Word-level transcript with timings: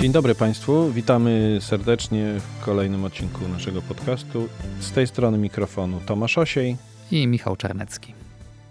Dzień 0.00 0.12
dobry 0.12 0.34
Państwu, 0.34 0.90
witamy 0.90 1.58
serdecznie 1.60 2.34
w 2.38 2.64
kolejnym 2.64 3.04
odcinku 3.04 3.48
naszego 3.48 3.82
podcastu. 3.82 4.48
Z 4.78 4.92
tej 4.92 5.06
strony 5.06 5.38
mikrofonu 5.38 6.00
Tomasz 6.06 6.38
Osiej 6.38 6.76
i 7.10 7.26
Michał 7.26 7.56
Czarnecki. 7.56 8.14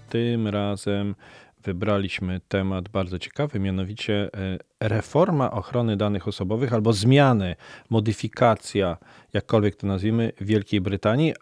Tym 0.10 0.48
razem 0.48 1.16
wybraliśmy 1.64 2.42
temat 2.48 2.90
bardzo 2.90 3.20
ciekawy, 3.20 3.60
mianowicie 3.60 4.30
e, 4.34 4.58
reforma 4.80 5.52
ochrony 5.52 5.98
danych 5.98 6.28
osobowych 6.28 6.74
albo 6.74 6.94
zmiany, 6.94 7.56
modyfikacja, 7.90 8.98
jakkolwiek 9.34 9.76
to 9.76 9.88
nazwijmy, 9.88 10.32
w 10.42 10.46
Wielkiej 10.46 10.82
Brytanii, 10.82 11.34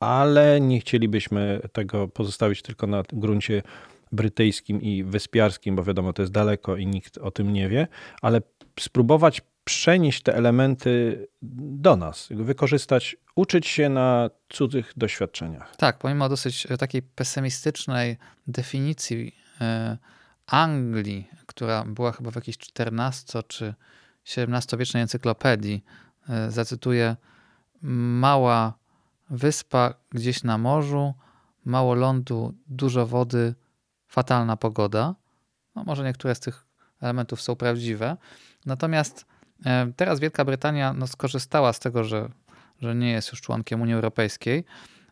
ale 0.00 0.60
nie 0.60 0.80
chcielibyśmy 0.80 1.60
tego 1.72 2.08
pozostawić 2.08 2.62
tylko 2.62 2.86
na 2.86 3.02
gruncie 3.12 3.62
brytyjskim 4.12 4.82
i 4.82 5.04
wyspiarskim, 5.04 5.76
bo 5.76 5.84
wiadomo, 5.84 6.12
to 6.12 6.22
jest 6.22 6.32
daleko 6.32 6.76
i 6.76 6.86
nikt 6.86 7.18
o 7.18 7.30
tym 7.30 7.52
nie 7.52 7.68
wie, 7.68 7.86
ale 8.22 8.40
spróbować 8.80 9.42
przenieść 9.64 10.22
te 10.22 10.34
elementy 10.34 11.26
do 11.42 11.96
nas, 11.96 12.28
wykorzystać, 12.30 13.16
uczyć 13.36 13.66
się 13.66 13.88
na 13.88 14.30
cudzych 14.48 14.92
doświadczeniach. 14.96 15.76
Tak, 15.76 15.98
pomimo 15.98 16.28
dosyć 16.28 16.66
takiej 16.78 17.02
pesymistycznej 17.02 18.16
definicji 18.46 19.34
e, 19.60 19.98
Anglii, 20.46 21.28
która 21.46 21.84
była 21.84 22.12
chyba 22.12 22.30
w 22.30 22.34
jakiejś 22.34 22.56
XIV 22.78 23.42
czy 23.48 23.74
XVII-wiecznej 24.36 25.02
encyklopedii, 25.02 25.84
e, 26.28 26.50
zacytuję, 26.50 27.16
mała 27.82 28.74
wyspa 29.30 29.94
gdzieś 30.10 30.42
na 30.42 30.58
morzu, 30.58 31.14
mało 31.64 31.94
lądu, 31.94 32.54
dużo 32.66 33.06
wody, 33.06 33.54
fatalna 34.08 34.56
pogoda. 34.56 35.14
No 35.74 35.84
może 35.84 36.04
niektóre 36.04 36.34
z 36.34 36.40
tych 36.40 36.65
elementów 37.06 37.42
są 37.42 37.56
prawdziwe. 37.56 38.16
Natomiast 38.66 39.26
e, 39.66 39.92
teraz 39.96 40.20
Wielka 40.20 40.44
Brytania 40.44 40.92
no, 40.92 41.06
skorzystała 41.06 41.72
z 41.72 41.80
tego, 41.80 42.04
że, 42.04 42.28
że 42.80 42.94
nie 42.94 43.10
jest 43.10 43.32
już 43.32 43.40
członkiem 43.40 43.80
Unii 43.80 43.94
Europejskiej 43.94 44.64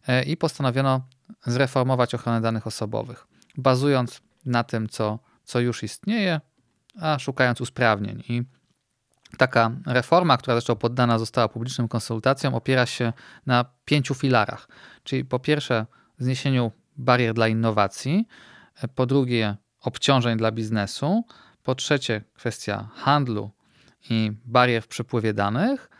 e, 0.08 0.22
i 0.22 0.36
postanowiono 0.36 1.00
zreformować 1.46 2.14
ochronę 2.14 2.40
danych 2.40 2.66
osobowych, 2.66 3.26
bazując 3.56 4.20
na 4.46 4.64
tym, 4.64 4.88
co, 4.88 5.18
co 5.44 5.60
już 5.60 5.82
istnieje, 5.82 6.40
a 7.00 7.18
szukając 7.18 7.60
usprawnień. 7.60 8.22
I 8.28 8.42
taka 9.38 9.70
reforma, 9.86 10.36
która 10.36 10.54
zresztą 10.54 10.76
poddana 10.76 11.18
została 11.18 11.48
publicznym 11.48 11.88
konsultacjom, 11.88 12.54
opiera 12.54 12.86
się 12.86 13.12
na 13.46 13.64
pięciu 13.84 14.14
filarach. 14.14 14.68
Czyli 15.04 15.24
po 15.24 15.38
pierwsze, 15.38 15.86
zniesieniu 16.18 16.72
barier 16.96 17.34
dla 17.34 17.48
innowacji, 17.48 18.28
po 18.94 19.06
drugie, 19.06 19.56
obciążeń 19.80 20.38
dla 20.38 20.52
biznesu, 20.52 21.24
po 21.64 21.74
trzecie, 21.74 22.22
kwestia 22.34 22.88
handlu 22.94 23.50
i 24.10 24.32
barier 24.44 24.82
w 24.82 24.88
przepływie 24.88 25.34
danych, 25.34 25.90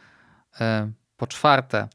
e, 0.61 0.93
po 1.17 1.27
czwarte, 1.27 1.89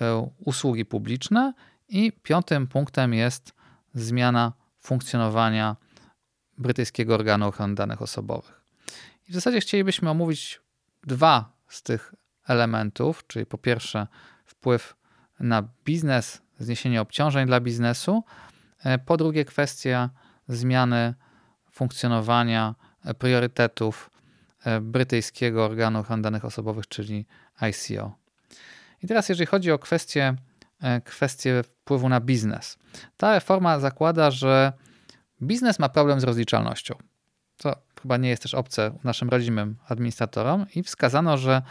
e, 0.00 0.30
usługi 0.38 0.84
publiczne. 0.84 1.52
I 1.88 2.12
piątym 2.12 2.66
punktem 2.66 3.14
jest 3.14 3.52
zmiana 3.94 4.52
funkcjonowania 4.80 5.76
brytyjskiego 6.58 7.14
organu 7.14 7.48
ochrony 7.48 7.74
danych 7.74 8.02
osobowych. 8.02 8.62
I 9.28 9.32
w 9.32 9.34
zasadzie 9.34 9.60
chcielibyśmy 9.60 10.10
omówić 10.10 10.60
dwa 11.02 11.52
z 11.68 11.82
tych 11.82 12.14
elementów, 12.48 13.26
czyli 13.26 13.46
po 13.46 13.58
pierwsze 13.58 14.06
wpływ 14.44 14.96
na 15.40 15.68
biznes, 15.84 16.42
zniesienie 16.58 17.00
obciążeń 17.00 17.46
dla 17.46 17.60
biznesu, 17.60 18.24
e, 18.84 18.98
po 18.98 19.16
drugie 19.16 19.44
kwestia 19.44 20.10
zmiany 20.48 21.14
funkcjonowania 21.70 22.74
priorytetów 23.18 24.10
e, 24.64 24.80
brytyjskiego 24.80 25.64
organu 25.64 25.98
ochrony 25.98 26.22
danych 26.22 26.44
osobowych, 26.44 26.88
czyli 26.88 27.26
ICO. 27.60 28.16
I 29.02 29.06
teraz, 29.06 29.28
jeżeli 29.28 29.46
chodzi 29.46 29.72
o 29.72 29.78
kwestię, 29.78 30.34
e, 30.82 31.00
kwestię 31.00 31.62
wpływu 31.62 32.08
na 32.08 32.20
biznes, 32.20 32.78
ta 33.16 33.34
reforma 33.34 33.78
zakłada, 33.78 34.30
że 34.30 34.72
biznes 35.42 35.78
ma 35.78 35.88
problem 35.88 36.20
z 36.20 36.24
rozliczalnością. 36.24 36.94
Co 37.56 37.76
chyba 38.02 38.16
nie 38.16 38.28
jest 38.28 38.42
też 38.42 38.54
obce 38.54 38.98
naszym 39.04 39.28
rodzimym 39.28 39.76
administratorom, 39.88 40.66
i 40.74 40.82
wskazano, 40.82 41.38
że 41.38 41.62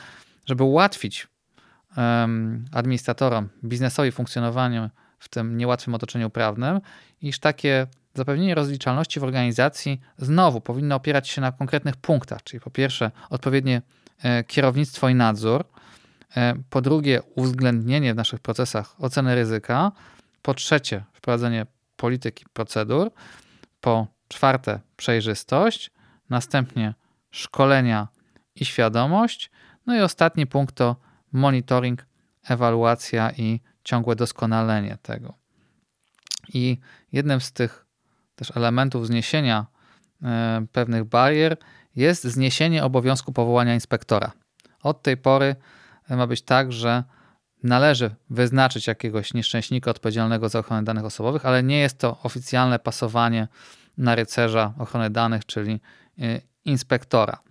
żeby 0.45 0.63
ułatwić 0.63 1.27
administratorom, 2.71 3.49
biznesowi 3.63 4.11
funkcjonowaniu 4.11 4.89
w 5.19 5.29
tym 5.29 5.57
niełatwym 5.57 5.95
otoczeniu 5.95 6.29
prawnym, 6.29 6.81
iż 7.21 7.39
takie 7.39 7.87
zapewnienie 8.13 8.55
rozliczalności 8.55 9.19
w 9.19 9.23
organizacji 9.23 10.01
znowu 10.17 10.61
powinno 10.61 10.95
opierać 10.95 11.29
się 11.29 11.41
na 11.41 11.51
konkretnych 11.51 11.95
punktach, 11.97 12.43
czyli 12.43 12.61
po 12.61 12.71
pierwsze 12.71 13.11
odpowiednie 13.29 13.81
e, 14.23 14.43
kierownictwo 14.43 15.09
i 15.09 15.15
nadzór, 15.15 15.63
e, 16.37 16.53
po 16.69 16.81
drugie 16.81 17.21
uwzględnienie 17.35 18.13
w 18.13 18.17
naszych 18.17 18.39
procesach 18.39 18.95
oceny 18.99 19.35
ryzyka, 19.35 19.91
po 20.41 20.53
trzecie 20.53 21.03
wprowadzenie 21.13 21.65
polityki 21.95 22.45
procedur, 22.53 23.11
po 23.81 24.07
czwarte 24.27 24.79
przejrzystość, 24.97 25.91
następnie 26.29 26.93
szkolenia 27.31 28.07
i 28.55 28.65
świadomość, 28.65 29.51
no 29.85 29.95
i 29.95 30.01
ostatni 30.01 30.47
punkt 30.47 30.75
to 30.75 30.95
monitoring, 31.31 32.05
ewaluacja 32.43 33.31
i 33.31 33.59
ciągłe 33.83 34.15
doskonalenie 34.15 34.97
tego. 35.01 35.33
I 36.53 36.77
jednym 37.11 37.41
z 37.41 37.51
tych 37.51 37.80
też 38.41 38.57
elementów 38.57 39.07
zniesienia 39.07 39.65
e, 40.23 40.65
pewnych 40.71 41.03
barier 41.03 41.57
jest 41.95 42.23
zniesienie 42.23 42.83
obowiązku 42.83 43.33
powołania 43.33 43.73
inspektora. 43.73 44.31
Od 44.83 45.01
tej 45.01 45.17
pory 45.17 45.55
e, 46.09 46.15
ma 46.15 46.27
być 46.27 46.41
tak, 46.41 46.71
że 46.71 47.03
należy 47.63 48.15
wyznaczyć 48.29 48.87
jakiegoś 48.87 49.33
nieszczęśnika 49.33 49.91
odpowiedzialnego 49.91 50.49
za 50.49 50.59
ochronę 50.59 50.83
danych 50.83 51.05
osobowych, 51.05 51.45
ale 51.45 51.63
nie 51.63 51.79
jest 51.79 51.97
to 51.97 52.17
oficjalne 52.23 52.79
pasowanie 52.79 53.47
na 53.97 54.15
rycerza 54.15 54.73
ochrony 54.79 55.09
danych, 55.09 55.45
czyli 55.45 55.79
e, 56.19 56.41
inspektora. 56.65 57.41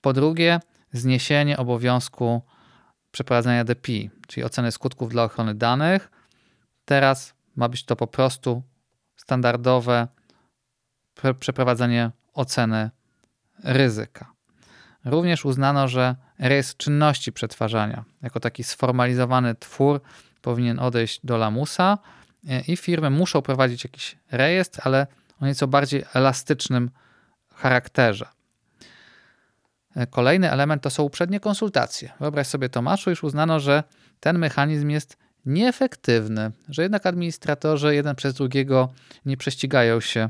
Po 0.00 0.12
drugie, 0.12 0.60
zniesienie 0.92 1.56
obowiązku 1.56 2.42
przeprowadzenia 3.10 3.64
DPI, 3.64 4.10
czyli 4.28 4.44
oceny 4.44 4.72
skutków 4.72 5.08
dla 5.08 5.24
ochrony 5.24 5.54
danych. 5.54 6.10
Teraz 6.84 7.34
ma 7.56 7.68
być 7.68 7.84
to 7.84 7.96
po 7.96 8.06
prostu 8.06 8.62
standardowe 9.16 10.08
przeprowadzenie 11.38 12.10
oceny 12.34 12.90
ryzyka. 13.64 14.32
Również 15.04 15.44
uznano, 15.44 15.88
że 15.88 16.16
rejestr 16.38 16.76
czynności 16.76 17.32
przetwarzania 17.32 18.04
jako 18.22 18.40
taki 18.40 18.64
sformalizowany 18.64 19.54
twór 19.54 20.00
powinien 20.42 20.78
odejść 20.78 21.20
do 21.24 21.36
lamusa 21.36 21.98
e, 22.48 22.60
i 22.60 22.76
firmy 22.76 23.10
muszą 23.10 23.42
prowadzić 23.42 23.84
jakiś 23.84 24.16
rejestr, 24.30 24.80
ale 24.84 25.06
o 25.40 25.46
nieco 25.46 25.66
bardziej 25.66 26.04
elastycznym 26.14 26.90
charakterze. 27.54 28.26
E, 29.96 30.06
kolejny 30.06 30.50
element 30.50 30.82
to 30.82 30.90
są 30.90 31.02
uprzednie 31.02 31.40
konsultacje. 31.40 32.12
Wyobraź 32.20 32.46
sobie, 32.46 32.68
Tomaszu, 32.68 33.10
już 33.10 33.24
uznano, 33.24 33.60
że 33.60 33.82
ten 34.20 34.38
mechanizm 34.38 34.88
jest 34.88 35.16
nieefektywny, 35.46 36.50
że 36.68 36.82
jednak 36.82 37.06
administratorzy 37.06 37.94
jeden 37.94 38.16
przez 38.16 38.34
drugiego 38.34 38.92
nie 39.26 39.36
prześcigają 39.36 40.00
się 40.00 40.28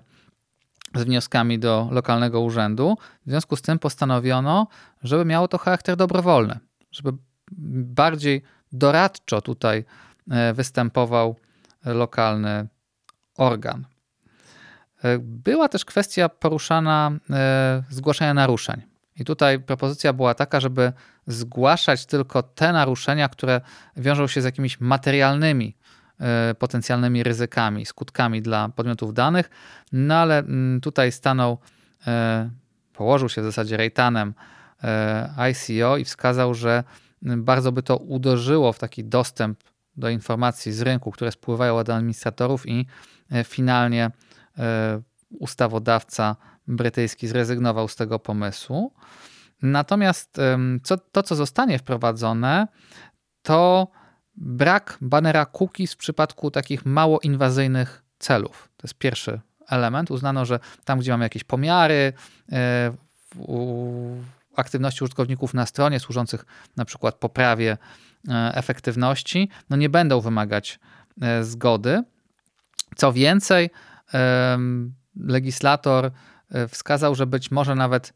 z 0.94 1.04
wnioskami 1.04 1.58
do 1.58 1.88
lokalnego 1.90 2.40
urzędu. 2.40 2.96
W 3.26 3.30
związku 3.30 3.56
z 3.56 3.62
tym 3.62 3.78
postanowiono, 3.78 4.66
żeby 5.02 5.24
miało 5.24 5.48
to 5.48 5.58
charakter 5.58 5.96
dobrowolny, 5.96 6.58
żeby 6.90 7.12
bardziej 7.82 8.42
doradczo 8.72 9.40
tutaj 9.42 9.84
e, 10.30 10.54
występował 10.54 11.36
lokalny 11.84 12.68
organ. 13.36 13.86
E, 15.02 15.18
była 15.18 15.68
też 15.68 15.84
kwestia 15.84 16.28
poruszana 16.28 17.12
e, 17.30 17.82
zgłaszania 17.90 18.34
naruszeń. 18.34 18.82
I 19.16 19.24
tutaj 19.24 19.60
propozycja 19.60 20.12
była 20.12 20.34
taka, 20.34 20.60
żeby 20.60 20.92
zgłaszać 21.26 22.06
tylko 22.06 22.42
te 22.42 22.72
naruszenia, 22.72 23.28
które 23.28 23.60
wiążą 23.96 24.26
się 24.26 24.42
z 24.42 24.44
jakimiś 24.44 24.80
materialnymi 24.80 25.76
potencjalnymi 26.58 27.22
ryzykami, 27.22 27.86
skutkami 27.86 28.42
dla 28.42 28.68
podmiotów 28.68 29.14
danych, 29.14 29.50
no 29.92 30.14
ale 30.14 30.38
mm, 30.38 30.80
tutaj 30.80 31.12
stanął, 31.12 31.58
e, 32.06 32.50
położył 32.92 33.28
się 33.28 33.42
w 33.42 33.44
zasadzie 33.44 33.76
rejtanem 33.76 34.34
e, 34.82 35.34
ICO 35.50 35.96
i 35.96 36.04
wskazał, 36.04 36.54
że 36.54 36.84
bardzo 37.22 37.72
by 37.72 37.82
to 37.82 37.96
uderzyło 37.96 38.72
w 38.72 38.78
taki 38.78 39.04
dostęp 39.04 39.60
do 39.96 40.08
informacji 40.08 40.72
z 40.72 40.82
rynku, 40.82 41.10
które 41.10 41.32
spływają 41.32 41.76
od 41.76 41.90
administratorów 41.90 42.68
i 42.68 42.86
finalnie 43.44 44.10
ustawodawca 45.30 46.36
brytyjski 46.66 47.28
zrezygnował 47.28 47.88
z 47.88 47.96
tego 47.96 48.18
pomysłu. 48.18 48.92
Natomiast 49.62 50.36
co, 50.82 50.96
to, 50.96 51.22
co 51.22 51.34
zostanie 51.34 51.78
wprowadzone, 51.78 52.68
to 53.42 53.88
brak 54.36 54.98
banera 55.00 55.46
cookies 55.46 55.92
w 55.92 55.96
przypadku 55.96 56.50
takich 56.50 56.86
mało 56.86 57.20
inwazyjnych 57.20 58.04
celów. 58.18 58.68
To 58.76 58.86
jest 58.86 58.94
pierwszy 58.94 59.40
element. 59.68 60.10
Uznano, 60.10 60.44
że 60.44 60.58
tam, 60.84 60.98
gdzie 60.98 61.10
mamy 61.10 61.24
jakieś 61.24 61.44
pomiary, 61.44 62.12
e, 62.52 62.92
aktywności 64.56 65.04
użytkowników 65.04 65.54
na 65.54 65.66
stronie, 65.66 66.00
służących 66.00 66.44
na 66.76 66.84
przykład 66.84 67.14
poprawie 67.14 67.78
efektywności, 68.54 69.48
no 69.70 69.76
nie 69.76 69.88
będą 69.88 70.20
wymagać 70.20 70.80
zgody. 71.42 72.02
Co 72.96 73.12
więcej, 73.12 73.70
legislator 75.16 76.10
wskazał, 76.68 77.14
że 77.14 77.26
być 77.26 77.50
może 77.50 77.74
nawet 77.74 78.12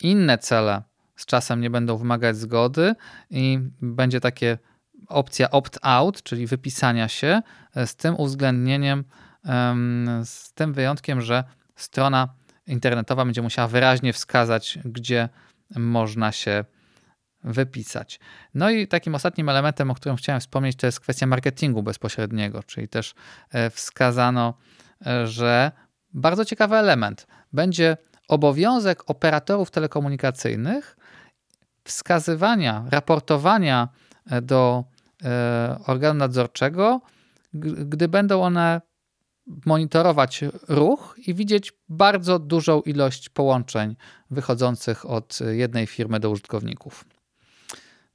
inne 0.00 0.38
cele 0.38 0.82
z 1.16 1.26
czasem 1.26 1.60
nie 1.60 1.70
będą 1.70 1.96
wymagać 1.96 2.36
zgody 2.36 2.94
i 3.30 3.58
będzie 3.80 4.20
takie 4.20 4.58
opcja 5.08 5.50
opt-out, 5.50 6.22
czyli 6.22 6.46
wypisania 6.46 7.08
się, 7.08 7.42
e, 7.74 7.86
z 7.86 7.96
tym 7.96 8.14
uwzględnieniem, 8.14 9.04
z 10.24 10.52
tym 10.52 10.72
wyjątkiem, 10.72 11.20
że 11.20 11.44
strona 11.76 12.28
internetowa 12.66 13.24
będzie 13.24 13.42
musiała 13.42 13.68
wyraźnie 13.68 14.12
wskazać, 14.12 14.78
gdzie 14.84 15.28
można 15.76 16.32
się 16.32 16.64
wypisać. 17.44 18.20
No 18.54 18.70
i 18.70 18.88
takim 18.88 19.14
ostatnim 19.14 19.48
elementem, 19.48 19.90
o 19.90 19.94
którym 19.94 20.16
chciałem 20.16 20.40
wspomnieć, 20.40 20.76
to 20.76 20.86
jest 20.86 21.00
kwestia 21.00 21.26
marketingu 21.26 21.82
bezpośredniego, 21.82 22.62
czyli 22.62 22.88
też 22.88 23.14
e, 23.50 23.70
wskazano, 23.70 24.54
e, 25.06 25.26
że 25.26 25.72
bardzo 26.14 26.44
ciekawy 26.44 26.76
element 26.76 27.26
będzie 27.52 27.96
obowiązek 28.28 29.10
operatorów 29.10 29.70
telekomunikacyjnych 29.70 30.96
wskazywania, 31.84 32.84
raportowania 32.90 33.88
do 34.42 34.84
organu 35.86 36.18
nadzorczego, 36.18 37.00
gdy 37.52 38.08
będą 38.08 38.42
one 38.42 38.80
monitorować 39.66 40.44
ruch 40.68 41.14
i 41.26 41.34
widzieć 41.34 41.72
bardzo 41.88 42.38
dużą 42.38 42.80
ilość 42.80 43.28
połączeń 43.28 43.96
wychodzących 44.30 45.10
od 45.10 45.38
jednej 45.50 45.86
firmy 45.86 46.20
do 46.20 46.30
użytkowników. 46.30 47.04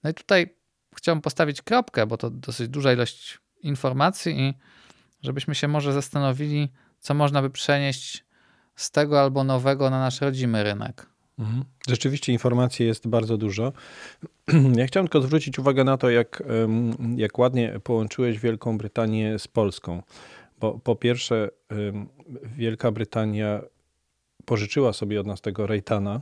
No 0.03 0.09
i 0.09 0.13
tutaj 0.13 0.57
chciałbym 0.95 1.21
postawić 1.21 1.61
kropkę, 1.61 2.07
bo 2.07 2.17
to 2.17 2.29
dosyć 2.29 2.69
duża 2.69 2.93
ilość 2.93 3.39
informacji 3.61 4.39
i 4.39 4.53
żebyśmy 5.21 5.55
się 5.55 5.67
może 5.67 5.93
zastanowili, 5.93 6.71
co 6.99 7.13
można 7.13 7.41
by 7.41 7.49
przenieść 7.49 8.25
z 8.75 8.91
tego 8.91 9.21
albo 9.21 9.43
nowego 9.43 9.89
na 9.89 9.99
nasz 9.99 10.21
rodzimy 10.21 10.63
rynek. 10.63 11.10
Mhm. 11.41 11.63
Rzeczywiście 11.87 12.33
informacji 12.33 12.85
jest 12.85 13.07
bardzo 13.07 13.37
dużo. 13.37 13.73
Ja 14.75 14.87
chciałem 14.87 15.07
tylko 15.07 15.21
zwrócić 15.21 15.59
uwagę 15.59 15.83
na 15.83 15.97
to, 15.97 16.09
jak, 16.09 16.43
jak 17.15 17.39
ładnie 17.39 17.79
połączyłeś 17.83 18.39
Wielką 18.39 18.77
Brytanię 18.77 19.39
z 19.39 19.47
Polską. 19.47 20.03
Bo 20.59 20.79
po 20.83 20.95
pierwsze, 20.95 21.49
Wielka 22.57 22.91
Brytania 22.91 23.61
pożyczyła 24.45 24.93
sobie 24.93 25.19
od 25.19 25.27
nas 25.27 25.41
tego 25.41 25.67
Rejtana, 25.67 26.21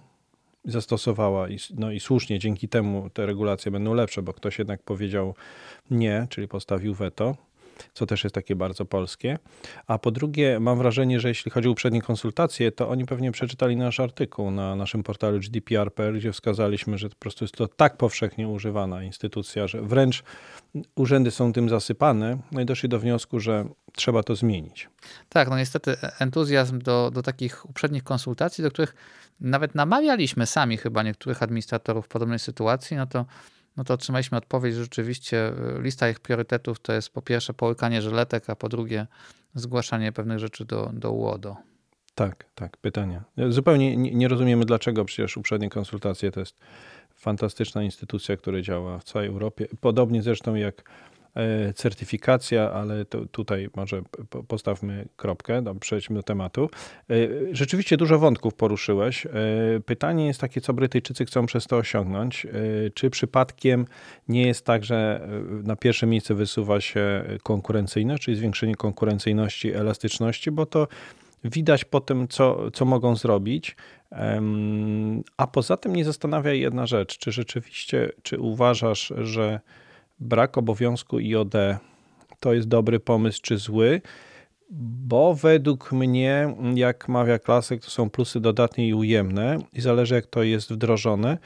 zastosowała 0.66 1.50
i, 1.50 1.58
no 1.76 1.92
i 1.92 2.00
słusznie, 2.00 2.40
dzięki 2.40 2.70
temu 2.70 3.10
te 3.10 3.26
regulacje 3.26 3.72
będą 3.72 3.94
lepsze, 3.94 4.22
bo 4.22 4.34
ktoś 4.34 4.60
jednak 4.60 4.84
powiedział 4.84 5.36
nie, 5.92 6.28
czyli 6.30 6.48
postawił 6.48 6.94
weto 6.94 7.36
co 7.94 8.06
też 8.06 8.24
jest 8.24 8.36
takie 8.36 8.56
bardzo 8.56 8.86
polskie. 8.86 9.38
A 9.88 9.98
po 9.98 10.12
drugie, 10.12 10.60
mam 10.60 10.78
wrażenie, 10.78 11.20
że 11.20 11.28
jeśli 11.28 11.52
chodzi 11.52 11.68
o 11.68 11.72
uprzednie 11.72 12.02
konsultacje, 12.02 12.72
to 12.72 12.90
oni 12.90 13.06
pewnie 13.06 13.32
przeczytali 13.32 13.76
nasz 13.76 14.00
artykuł 14.00 14.52
na 14.52 14.76
naszym 14.76 15.04
portalu 15.04 15.40
GDPR.pl, 15.40 16.18
gdzie 16.18 16.32
wskazaliśmy, 16.32 16.98
że 16.98 17.10
po 17.10 17.16
prostu 17.16 17.44
jest 17.44 17.56
to 17.56 17.68
tak 17.68 17.98
powszechnie 17.98 18.48
używana 18.48 19.04
instytucja, 19.04 19.68
że 19.68 19.82
wręcz 19.82 20.24
urzędy 20.96 21.32
są 21.32 21.54
tym 21.54 21.70
zasypane, 21.70 22.38
no 22.52 22.62
i 22.62 22.66
doszli 22.66 22.90
do 22.90 23.00
wniosku, 23.00 23.40
że 23.40 23.66
trzeba 23.96 24.24
to 24.24 24.36
zmienić. 24.36 24.90
Tak, 25.30 25.50
no 25.50 25.58
niestety 25.58 25.96
entuzjazm 26.20 26.80
do, 26.80 27.12
do 27.12 27.24
takich 27.24 27.70
uprzednich 27.70 28.04
konsultacji, 28.04 28.64
do 28.64 28.72
których 28.72 28.96
nawet 29.40 29.76
namawialiśmy 29.76 30.46
sami 30.46 30.78
chyba 30.78 31.04
niektórych 31.04 31.44
administratorów 31.44 32.06
w 32.06 32.08
podobnej 32.08 32.40
sytuacji, 32.40 32.98
no 32.98 33.08
to 33.08 33.26
no 33.78 33.84
to 33.84 33.94
otrzymaliśmy 33.94 34.38
odpowiedź, 34.38 34.76
że 34.76 34.84
rzeczywiście 34.84 35.52
y, 35.78 35.82
lista 35.82 36.10
ich 36.10 36.20
priorytetów 36.20 36.80
to 36.80 36.94
jest 36.94 37.10
po 37.10 37.22
pierwsze 37.22 37.54
połykanie 37.54 38.02
żyletek, 38.02 38.50
a 38.50 38.56
po 38.56 38.70
drugie 38.70 39.08
zgłaszanie 39.56 40.12
pewnych 40.12 40.40
rzeczy 40.40 40.66
do, 40.66 40.90
do 40.94 41.12
UODO. 41.12 41.58
Tak, 42.16 42.46
tak, 42.56 42.78
pytania. 42.78 43.24
Zupełnie 43.50 43.98
nie, 43.98 44.28
rozumiemy 44.28 44.66
dlaczego, 44.66 45.06
przecież 45.06 45.38
uprzednie 45.38 45.70
konsultacje 45.70 46.32
to 46.32 46.40
jest 46.40 46.60
fantastyczna 47.16 47.84
instytucja, 47.84 48.38
która 48.38 48.62
działa 48.62 49.00
w 49.00 49.04
całej 49.04 49.28
Europie. 49.28 49.68
Podobnie 49.82 50.22
zresztą 50.22 50.56
jak 50.56 50.84
E, 50.84 51.19
certyfikacja, 51.76 52.72
ale 52.72 53.06
tutaj 53.32 53.70
może 53.76 54.02
postawmy 54.48 55.08
kropkę, 55.16 55.62
no, 55.62 55.76
przejdźmy 55.76 56.16
do 56.16 56.24
tematu. 56.24 56.70
E, 57.10 57.16
rzeczywiście 57.52 57.98
dużo 57.98 58.20
wątków 58.20 58.54
poruszyłeś. 58.54 59.26
E, 59.26 59.30
pytanie 59.86 60.28
jest 60.28 60.42
takie, 60.42 60.62
co 60.62 60.74
Brytyjczycy 60.74 61.26
chcą 61.26 61.46
przez 61.46 61.68
to 61.68 61.78
osiągnąć? 61.78 62.48
Czy 62.94 63.10
przypadkiem 63.10 63.86
nie 64.28 64.48
jest 64.48 64.66
tak, 64.66 64.86
że 64.86 65.28
na 65.64 65.76
pierwsze 65.76 66.08
miejsce 66.08 66.34
wysuwa 66.34 66.82
się 66.82 67.24
konkurencyjność, 67.44 68.24
czyli 68.24 68.38
zwiększenie 68.38 68.76
konkurencyjności, 68.76 69.74
elastyczności, 69.74 70.52
bo 70.52 70.66
to 70.66 70.88
widać 71.44 71.86
po 71.86 72.02
tym, 72.02 72.28
co, 72.28 72.72
co 72.72 72.86
mogą 72.86 73.16
zrobić. 73.16 73.76
A 75.38 75.48
poza 75.48 75.78
tym 75.78 75.96
nie 75.96 76.06
zastanawia 76.06 76.54
jedna 76.54 76.86
rzecz, 76.86 77.18
czy 77.18 77.32
rzeczywiście, 77.32 78.10
czy 78.24 78.40
uważasz, 78.40 79.14
że 79.18 79.60
brak 80.20 80.58
obowiązku 80.58 81.18
IOD 81.18 81.54
to 82.40 82.54
jest 82.54 82.68
dobry 82.68 83.00
pomysł 83.00 83.40
czy 83.42 83.58
zły, 83.58 84.02
bo 84.72 85.36
według 85.36 85.92
mnie, 85.92 86.56
jak 86.76 87.08
mawia 87.08 87.40
klasyk, 87.40 87.84
to 87.84 87.90
są 87.90 88.10
plusy 88.10 88.40
dodatnie 88.40 88.88
i 88.88 88.94
ujemne 88.94 89.58
i 89.74 89.82
zależy 89.82 90.16
jak 90.16 90.26
to 90.26 90.44
jest 90.44 90.74
wdrożone. 90.74 91.38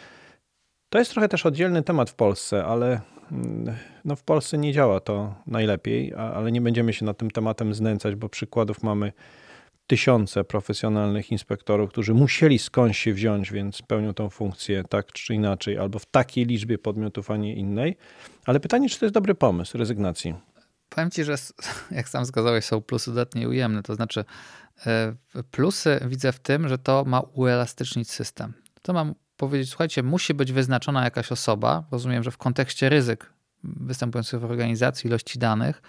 To 0.89 0.99
jest 0.99 1.11
trochę 1.11 1.29
też 1.29 1.45
oddzielny 1.45 1.83
temat 1.83 2.09
w 2.09 2.15
Polsce, 2.15 2.65
ale 2.65 3.01
mm, 3.31 3.75
no 4.05 4.15
w 4.15 4.23
Polsce 4.23 4.57
nie 4.57 4.73
działa 4.73 4.99
to 4.99 5.35
najlepiej, 5.47 6.13
ale 6.13 6.51
nie 6.51 6.61
będziemy 6.61 6.93
się 6.93 7.05
nad 7.05 7.17
tym 7.17 7.31
tematem 7.31 7.73
znęcać, 7.73 8.15
bo 8.15 8.29
przykładów 8.29 8.83
mamy 8.83 9.11
tysiące 9.88 10.44
profesjonalnych 10.44 11.31
inspektorów, 11.31 11.89
którzy 11.89 12.13
musieli 12.13 12.59
skądś 12.59 12.97
się 12.97 13.13
wziąć, 13.13 13.51
więc 13.51 13.81
pełnią 13.81 14.13
tą 14.13 14.30
funkcję 14.30 14.83
tak 14.89 15.12
czy 15.12 15.33
inaczej, 15.33 15.77
albo 15.77 16.00
w 16.00 16.06
takiej 16.06 16.45
liczbie 16.45 16.77
podmiotów, 16.77 17.31
a 17.31 17.38
nie 17.38 17.56
innej. 17.56 17.97
Ale 18.45 18.59
pytanie, 18.59 18.89
czy 18.89 19.00
to 19.00 19.06
jest 19.06 19.13
dobry 19.13 19.35
pomysł 19.35 19.77
rezygnacji? 19.77 20.35
Powiem 20.89 21.12
ci, 21.12 21.24
że 21.24 21.35
jak 21.91 22.09
sam 22.09 22.25
wskazałeś, 22.25 22.65
są 22.65 22.81
plusy 22.81 23.12
dodatnie 23.12 23.50
ujemne. 23.50 23.83
To 23.83 23.95
znaczy, 23.95 24.25
e, 24.85 25.13
plusy 25.51 26.00
widzę 26.07 26.31
w 26.31 26.39
tym, 26.39 26.69
że 26.69 26.77
to 26.77 27.03
ma 27.05 27.19
uelastycznić 27.19 28.12
system. 28.12 28.53
To 28.81 28.93
mam 28.93 29.15
powiedzieć, 29.38 29.69
słuchajcie, 29.69 30.03
musi 30.03 30.34
być 30.34 30.51
wyznaczona 30.51 31.03
jakaś 31.03 31.31
osoba. 31.31 31.84
Rozumiem, 31.91 32.24
że 32.24 32.31
w 32.31 32.38
kontekście 32.38 32.89
ryzyk 32.89 33.34
występujących 33.63 34.39
w 34.39 34.46
organizacji, 34.46 35.07
ilości 35.07 35.39
danych, 35.39 35.81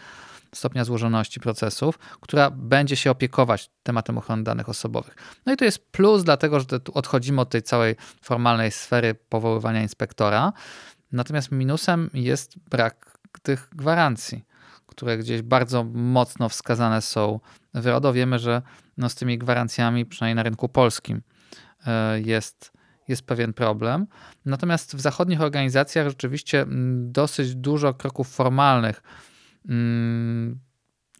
stopnia 0.54 0.84
złożoności 0.84 1.40
procesów, 1.40 1.98
która 1.98 2.50
będzie 2.50 2.96
się 2.96 3.10
opiekować 3.10 3.70
tematem 3.82 4.18
ochrony 4.18 4.42
danych 4.42 4.68
osobowych. 4.68 5.14
No 5.46 5.52
i 5.52 5.56
to 5.56 5.64
jest 5.64 5.92
plus, 5.92 6.24
dlatego 6.24 6.60
że 6.60 6.80
tu 6.80 6.92
odchodzimy 6.94 7.40
od 7.40 7.50
tej 7.50 7.62
całej 7.62 7.96
formalnej 8.22 8.70
sfery 8.70 9.14
powoływania 9.14 9.82
inspektora. 9.82 10.52
Natomiast 11.12 11.52
minusem 11.52 12.10
jest 12.14 12.58
brak 12.58 13.18
tych 13.42 13.68
gwarancji, 13.72 14.44
które 14.86 15.18
gdzieś 15.18 15.42
bardzo 15.42 15.84
mocno 15.94 16.48
wskazane 16.48 17.02
są 17.02 17.40
w 17.74 17.86
RODO. 17.86 18.12
Wiemy, 18.12 18.38
że 18.38 18.62
no 18.96 19.08
z 19.08 19.14
tymi 19.14 19.38
gwarancjami, 19.38 20.06
przynajmniej 20.06 20.34
na 20.34 20.42
rynku 20.42 20.68
polskim, 20.68 21.22
e, 21.86 22.20
jest, 22.20 22.72
jest 23.08 23.26
pewien 23.26 23.52
problem. 23.52 24.06
Natomiast 24.44 24.96
w 24.96 25.00
zachodnich 25.00 25.40
organizacjach 25.40 26.08
rzeczywiście 26.08 26.62
mm, 26.62 27.12
dosyć 27.12 27.54
dużo 27.54 27.94
kroków 27.94 28.28
formalnych 28.28 29.02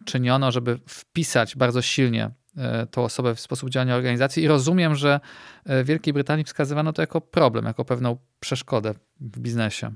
czyniono, 0.05 0.53
żeby 0.53 0.79
wpisać 0.87 1.57
bardzo 1.57 1.83
silnie 1.83 2.31
e, 2.57 2.87
tą 2.87 3.05
osobę 3.05 3.35
w 3.35 3.41
sposób 3.41 3.71
działania 3.71 3.97
organizacji 3.97 4.43
i 4.43 4.49
rozumiem, 4.49 4.95
że 4.95 5.21
w 5.67 5.85
Wielkiej 5.87 6.13
Brytanii 6.13 6.45
wskazywano 6.45 6.93
to 6.93 7.03
jako 7.03 7.21
problem, 7.21 7.65
jako 7.65 7.85
pewną 7.85 8.17
przeszkodę 8.41 8.95
w 9.21 9.39
biznesie. 9.39 9.93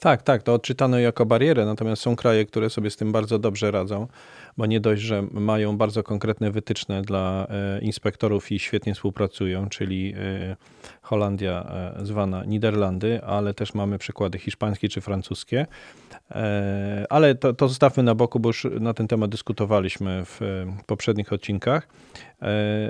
Tak, 0.00 0.22
tak, 0.22 0.42
to 0.42 0.54
odczytano 0.54 0.98
jako 0.98 1.26
barierę, 1.26 1.66
natomiast 1.66 2.02
są 2.02 2.16
kraje, 2.16 2.44
które 2.44 2.70
sobie 2.70 2.90
z 2.90 2.96
tym 2.96 3.12
bardzo 3.12 3.38
dobrze 3.38 3.70
radzą, 3.70 4.06
bo 4.56 4.66
nie 4.66 4.80
dość, 4.80 5.02
że 5.02 5.22
mają 5.32 5.76
bardzo 5.76 6.02
konkretne 6.02 6.50
wytyczne 6.50 7.02
dla 7.02 7.46
e, 7.50 7.80
inspektorów 7.80 8.52
i 8.52 8.58
świetnie 8.58 8.94
współpracują, 8.94 9.68
czyli 9.68 10.14
e, 10.16 10.56
Holandia 11.02 11.72
e, 11.98 12.06
zwana 12.06 12.44
Niderlandy, 12.44 13.24
ale 13.24 13.54
też 13.54 13.74
mamy 13.74 13.98
przykłady 13.98 14.38
hiszpańskie 14.38 14.88
czy 14.88 15.00
francuskie. 15.00 15.66
Ale 17.10 17.34
to, 17.34 17.52
to 17.52 17.68
zostawmy 17.68 18.02
na 18.02 18.14
boku, 18.14 18.40
bo 18.40 18.48
już 18.48 18.66
na 18.80 18.94
ten 18.94 19.08
temat 19.08 19.30
dyskutowaliśmy 19.30 20.22
w 20.24 20.40
poprzednich 20.86 21.32
odcinkach. 21.32 21.88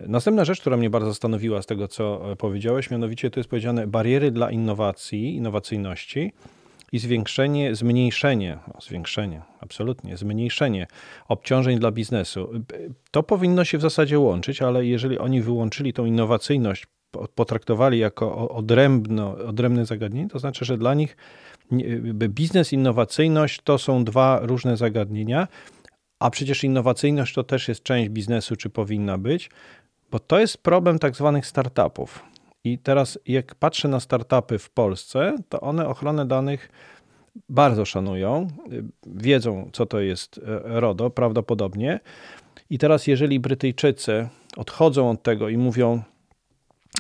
Następna 0.07 0.45
rzecz, 0.45 0.61
która 0.61 0.77
mnie 0.77 0.91
bardzo 0.91 1.09
zastanowiła 1.09 1.63
z 1.63 1.67
tego, 1.67 1.89
co 1.89 2.23
powiedziałeś, 2.39 2.91
mianowicie 2.91 3.31
to 3.31 3.41
jest 3.41 3.51
powiedziane 3.51 3.87
bariery 3.87 4.31
dla 4.31 4.51
innowacji, 4.51 5.37
innowacyjności. 5.37 6.33
I 6.93 6.99
zwiększenie, 6.99 7.75
zmniejszenie, 7.75 8.59
zwiększenie, 8.81 9.43
absolutnie, 9.61 10.17
zmniejszenie 10.17 10.87
obciążeń 11.29 11.79
dla 11.79 11.91
biznesu. 11.93 12.51
To 13.11 13.23
powinno 13.23 13.65
się 13.65 13.79
w 13.79 13.81
zasadzie 13.81 14.19
łączyć, 14.19 14.63
ale 14.63 14.87
jeżeli 14.87 15.19
oni 15.19 15.43
wyłączyli 15.43 15.93
tą 15.93 16.05
innowacyjność, 16.05 16.87
potraktowali 17.35 17.99
jako 17.99 18.49
odrębno, 18.49 19.37
odrębne 19.37 19.87
zagadnienie, 19.87 20.29
to 20.29 20.39
znaczy, 20.39 20.65
że 20.65 20.79
dla 20.79 20.95
nich 20.95 21.17
biznes, 22.29 22.73
innowacyjność 22.73 23.61
to 23.65 23.79
są 23.79 24.05
dwa 24.05 24.41
różne 24.43 24.77
zagadnienia, 24.77 25.49
a 26.19 26.31
przecież 26.31 26.65
innowacyjność 26.65 27.35
to 27.35 27.45
też 27.45 27.69
jest 27.69 27.83
część 27.83 28.09
biznesu, 28.09 28.57
czy 28.57 28.71
powinna 28.71 29.19
być, 29.19 29.51
bo 30.11 30.19
to 30.19 30.41
jest 30.41 30.59
problem 30.59 30.99
tak 30.99 31.17
zwanych 31.17 31.47
startupów. 31.47 32.30
I 32.65 32.79
teraz, 32.79 33.19
jak 33.27 33.55
patrzę 33.55 33.89
na 33.89 34.01
startupy 34.01 34.59
w 34.59 34.71
Polsce, 34.71 35.37
to 35.49 35.61
one 35.61 35.89
ochronę 35.89 36.27
danych 36.27 36.71
bardzo 37.49 37.85
szanują, 37.85 38.49
wiedzą, 39.07 39.71
co 39.73 39.87
to 39.87 40.01
jest 40.01 40.39
e, 40.39 40.81
RODO, 40.81 41.11
prawdopodobnie. 41.11 42.01
I 42.71 42.79
teraz, 42.79 43.07
jeżeli 43.07 43.41
Brytyjczycy 43.41 44.29
odchodzą 44.57 45.11
od 45.11 45.23
tego 45.23 45.49
i 45.49 45.57
mówią, 45.57 46.03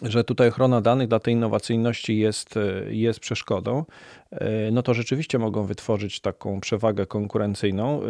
że 0.02 0.24
tutaj 0.24 0.48
ochrona 0.48 0.80
danych 0.80 1.08
dla 1.08 1.18
tej 1.18 1.34
innowacyjności 1.34 2.18
jest, 2.18 2.56
e, 2.56 2.94
jest 2.94 3.20
przeszkodą, 3.20 3.84
e, 4.30 4.70
no 4.70 4.82
to 4.82 4.94
rzeczywiście 4.94 5.38
mogą 5.38 5.64
wytworzyć 5.64 6.20
taką 6.20 6.60
przewagę 6.60 7.06
konkurencyjną. 7.06 8.00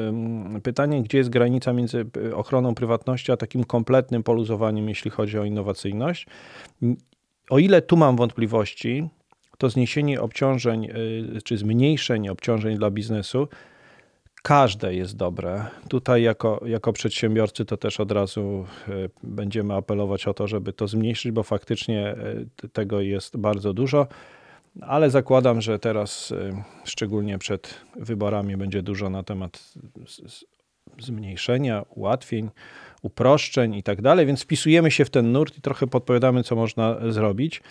Pytanie, 0.63 1.03
gdzie 1.03 1.19
jest 1.19 1.31
granica 1.31 1.73
między 1.73 2.07
ochroną 2.35 2.75
prywatności 2.75 3.33
a 3.33 3.37
takim 3.37 3.65
kompletnym 3.65 4.23
poluzowaniem, 4.23 4.89
jeśli 4.89 5.11
chodzi 5.11 5.39
o 5.39 5.45
innowacyjność? 5.45 6.27
O 7.51 7.59
ile 7.59 7.83
tu 7.83 7.97
mam 7.97 8.17
wątpliwości, 8.17 9.09
to 9.59 9.71
zniesienie 9.71 10.21
obciążeń 10.21 10.85
y, 10.85 11.43
czy 11.45 11.57
zmniejszenie 11.57 12.33
obciążeń 12.33 12.77
dla 12.79 12.91
biznesu 12.91 13.49
każde 14.43 14.95
jest 14.95 15.17
dobre. 15.17 15.65
Tutaj 15.89 16.23
jako, 16.23 16.61
jako 16.67 16.93
przedsiębiorcy 16.93 17.65
to 17.65 17.77
też 17.77 18.01
od 18.01 18.13
razu 18.13 18.67
y, 18.89 19.11
będziemy 19.23 19.75
apelować 19.75 20.27
o 20.27 20.35
to, 20.35 20.47
żeby 20.47 20.73
to 20.73 20.89
zmniejszyć, 20.89 21.33
bo 21.33 21.43
faktycznie 21.43 22.15
y, 22.65 22.69
tego 22.69 23.01
jest 23.01 23.37
bardzo 23.37 23.73
dużo. 23.73 24.07
Ale 24.81 25.11
zakładam, 25.11 25.61
że 25.61 25.79
teraz, 25.79 26.35
szczególnie 26.85 27.39
przed 27.39 27.81
wyborami, 27.97 28.57
będzie 28.57 28.83
dużo 28.83 29.11
na 29.11 29.23
temat 29.23 29.73
zmniejszenia, 30.99 31.85
ułatwień 31.89 32.51
uproszczeń 33.03 33.75
i 33.75 33.83
tak 33.83 34.03
dalej, 34.03 34.27
więc 34.27 34.43
wpisujemy 34.43 34.91
się 34.91 35.05
w 35.05 35.11
ten 35.11 35.33
nurt 35.33 35.59
i 35.59 35.61
trochę 35.61 35.87
podpowiadamy, 35.87 36.43
co 36.43 36.57
można 36.57 37.13
zrobić. 37.13 37.63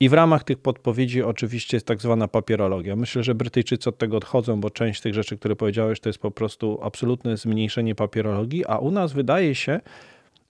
I 0.00 0.08
w 0.08 0.12
ramach 0.12 0.44
tych 0.44 0.58
podpowiedzi 0.58 1.22
oczywiście 1.22 1.76
jest 1.76 1.86
tak 1.86 2.02
zwana 2.02 2.28
papierologia. 2.28 2.96
Myślę, 2.96 3.22
że 3.22 3.34
Brytyjczycy 3.34 3.88
od 3.88 3.98
tego 3.98 4.16
odchodzą, 4.16 4.60
bo 4.60 4.70
część 4.70 5.00
tych 5.00 5.14
rzeczy, 5.14 5.38
które 5.38 5.56
powiedziałeś, 5.56 6.00
to 6.00 6.08
jest 6.08 6.18
po 6.18 6.30
prostu 6.30 6.78
absolutne 6.82 7.36
zmniejszenie 7.36 7.94
papierologii, 7.94 8.66
a 8.66 8.78
u 8.78 8.90
nas 8.90 9.12
wydaje 9.12 9.54
się, 9.54 9.80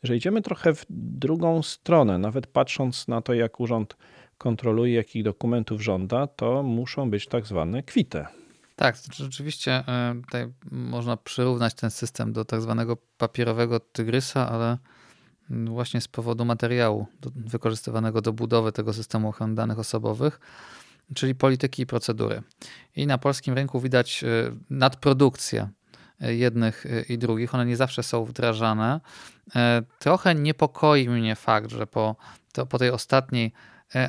że 0.02 0.16
idziemy 0.16 0.42
trochę 0.42 0.75
w 0.75 0.87
drugą 0.90 1.62
stronę. 1.62 2.19
Nawet 2.19 2.47
patrząc 2.47 3.09
na 3.09 3.21
to, 3.21 3.35
jak 3.35 3.61
urząd 3.61 3.97
kontroluje, 4.38 4.95
jakich 4.95 5.23
dokumentów 5.23 5.83
żąda, 5.83 6.26
to 6.26 6.62
muszą 6.62 7.11
być 7.11 7.26
tak 7.26 7.47
zwane 7.47 7.83
kwite. 7.83 8.26
Tak, 8.82 8.96
rzeczywiście 9.16 9.72
e, 9.72 10.14
tutaj 10.24 10.52
można 10.70 11.16
przyrównać 11.16 11.74
ten 11.74 11.90
system 11.90 12.32
do 12.32 12.44
tak 12.44 12.60
zwanego 12.60 12.96
papierowego 13.18 13.80
tygrysa, 13.80 14.50
ale 14.50 14.78
właśnie 15.50 16.00
z 16.00 16.08
powodu 16.08 16.44
materiału 16.44 17.06
wykorzystywanego 17.34 18.20
do 18.20 18.32
budowy 18.32 18.72
tego 18.72 18.92
systemu 18.92 19.28
ochrony 19.28 19.54
danych 19.54 19.78
osobowych, 19.78 20.40
czyli 21.14 21.34
polityki 21.34 21.82
i 21.82 21.86
procedury. 21.86 22.42
I 22.96 23.06
na 23.06 23.18
polskim 23.18 23.54
rynku 23.54 23.80
widać 23.80 24.24
e, 24.24 24.26
nadprodukcję 24.70 25.68
e, 26.20 26.34
jednych 26.34 26.86
i 27.08 27.18
drugich. 27.18 27.54
One 27.54 27.66
nie 27.66 27.76
zawsze 27.76 28.02
są 28.02 28.24
wdrażane. 28.24 29.00
Trochę 29.98 30.34
niepokoi 30.34 31.08
mnie 31.08 31.36
fakt, 31.36 31.70
że 31.70 31.86
po, 31.86 32.16
to, 32.52 32.66
po 32.66 32.78
tej 32.78 32.90
ostatniej 32.90 33.52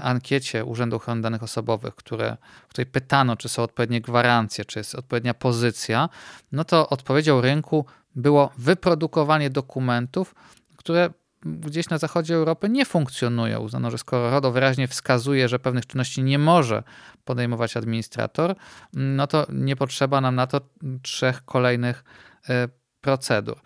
ankiecie 0.02 0.66
Urzędu 0.66 0.96
Ochrony 0.96 1.22
Danych 1.22 1.44
Osobowych, 1.44 1.96
które, 1.96 2.38
w 2.66 2.68
której 2.68 2.86
pytano, 2.86 3.36
czy 3.36 3.50
są 3.50 3.64
odpowiednie 3.64 4.02
gwarancje, 4.02 4.66
czy 4.66 4.80
jest 4.80 4.96
odpowiednia 4.96 5.34
pozycja, 5.34 6.10
no 6.52 6.64
to 6.64 6.90
odpowiedzią 6.90 7.42
rynku 7.42 7.86
było 8.16 8.52
wyprodukowanie 8.58 9.50
dokumentów, 9.50 10.36
które 10.78 11.10
gdzieś 11.46 11.90
na 11.90 11.98
zachodzie 11.98 12.36
Europy 12.36 12.70
nie 12.70 12.86
funkcjonują. 12.86 13.60
Uznano, 13.60 13.92
że 13.92 13.98
skoro 13.98 14.30
RODO 14.30 14.52
wyraźnie 14.52 14.88
wskazuje, 14.88 15.50
że 15.50 15.60
pewnych 15.60 15.88
czynności 15.88 16.24
nie 16.24 16.40
może 16.40 16.84
podejmować 17.26 17.78
administrator, 17.78 18.56
no 18.94 19.28
to 19.28 19.46
nie 19.50 19.76
potrzeba 19.76 20.22
nam 20.22 20.36
na 20.36 20.48
to 20.48 20.62
trzech 21.02 21.46
kolejnych 21.46 22.04
e, 22.50 22.68
procedur. 23.02 23.60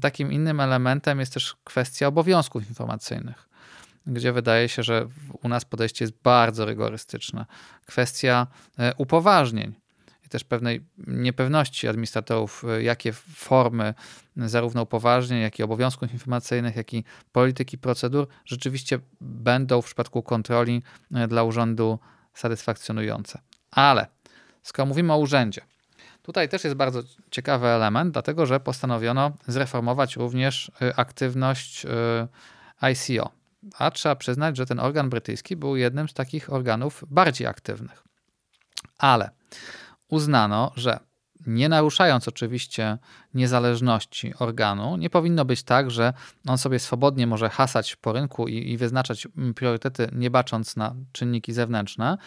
Takim 0.00 0.32
innym 0.32 0.60
elementem 0.60 1.20
jest 1.20 1.34
też 1.34 1.56
kwestia 1.64 2.06
obowiązków 2.06 2.68
informacyjnych 2.68 3.51
gdzie 4.06 4.32
wydaje 4.32 4.68
się, 4.68 4.82
że 4.82 5.08
u 5.42 5.48
nas 5.48 5.64
podejście 5.64 6.04
jest 6.04 6.14
bardzo 6.22 6.64
rygorystyczne. 6.64 7.46
Kwestia 7.86 8.46
e, 8.78 8.94
upoważnień 8.96 9.74
i 10.26 10.28
też 10.28 10.44
pewnej 10.44 10.84
niepewności 11.06 11.88
administratorów, 11.88 12.64
e, 12.64 12.82
jakie 12.82 13.12
formy 13.12 13.94
zarówno 14.36 14.82
upoważnień, 14.82 15.40
jak 15.40 15.58
i 15.58 15.62
obowiązków 15.62 16.12
informacyjnych, 16.12 16.76
jak 16.76 16.94
i 16.94 17.04
polityki 17.32 17.78
procedur 17.78 18.28
rzeczywiście 18.44 18.98
będą 19.20 19.82
w 19.82 19.86
przypadku 19.86 20.22
kontroli 20.22 20.82
e, 21.14 21.28
dla 21.28 21.42
urzędu 21.42 21.98
satysfakcjonujące. 22.34 23.38
Ale 23.70 24.06
skoro 24.62 24.86
mówimy 24.86 25.12
o 25.12 25.18
urzędzie, 25.18 25.60
Tutaj 26.22 26.48
też 26.48 26.64
jest 26.64 26.76
bardzo 26.76 27.02
ciekawy 27.30 27.66
element, 27.66 28.12
dlatego 28.12 28.46
że 28.46 28.60
postanowiono 28.60 29.32
zreformować 29.46 30.16
również 30.16 30.70
aktywność 30.96 31.86
ICO, 32.80 33.30
a 33.78 33.90
trzeba 33.90 34.16
przyznać, 34.16 34.56
że 34.56 34.66
ten 34.66 34.80
organ 34.80 35.10
brytyjski 35.10 35.56
był 35.56 35.76
jednym 35.76 36.08
z 36.08 36.14
takich 36.14 36.52
organów 36.52 37.04
bardziej 37.10 37.46
aktywnych. 37.46 38.04
Ale 38.98 39.30
uznano, 40.08 40.72
że 40.76 40.98
nie 41.46 41.68
naruszając 41.68 42.28
oczywiście 42.28 42.98
niezależności 43.34 44.34
organu, 44.38 44.96
nie 44.96 45.10
powinno 45.10 45.44
być 45.44 45.62
tak, 45.62 45.90
że 45.90 46.12
on 46.46 46.58
sobie 46.58 46.78
swobodnie 46.78 47.26
może 47.26 47.48
hasać 47.48 47.96
po 47.96 48.12
rynku 48.12 48.48
i, 48.48 48.70
i, 48.70 48.76
wyznaczać 48.76 49.28
priorytety, 49.54 50.08
nie 50.12 50.30
bacząc 50.30 50.76
na 50.76 50.94
czynniki 51.12 51.52
zewnętrzne. 51.52 52.18